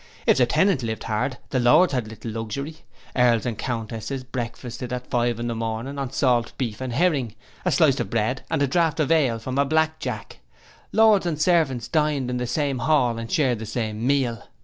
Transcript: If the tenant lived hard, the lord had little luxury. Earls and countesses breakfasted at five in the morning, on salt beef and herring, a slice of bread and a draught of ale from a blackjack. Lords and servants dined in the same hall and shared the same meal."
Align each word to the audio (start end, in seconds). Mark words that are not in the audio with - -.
If 0.25 0.39
the 0.39 0.47
tenant 0.47 0.81
lived 0.81 1.03
hard, 1.03 1.37
the 1.51 1.59
lord 1.59 1.91
had 1.91 2.07
little 2.07 2.31
luxury. 2.31 2.77
Earls 3.15 3.45
and 3.45 3.55
countesses 3.55 4.23
breakfasted 4.23 4.91
at 4.91 5.05
five 5.11 5.39
in 5.39 5.45
the 5.45 5.53
morning, 5.53 5.99
on 5.99 6.09
salt 6.11 6.53
beef 6.57 6.81
and 6.81 6.91
herring, 6.91 7.35
a 7.65 7.71
slice 7.71 7.99
of 7.99 8.09
bread 8.09 8.43
and 8.49 8.63
a 8.63 8.67
draught 8.67 8.99
of 8.99 9.11
ale 9.11 9.37
from 9.37 9.59
a 9.59 9.63
blackjack. 9.65 10.39
Lords 10.91 11.27
and 11.27 11.39
servants 11.39 11.87
dined 11.87 12.31
in 12.31 12.37
the 12.37 12.47
same 12.47 12.79
hall 12.79 13.19
and 13.19 13.31
shared 13.31 13.59
the 13.59 13.67
same 13.67 14.07
meal." 14.07 14.41